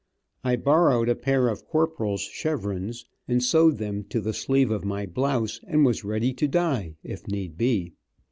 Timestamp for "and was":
5.67-6.03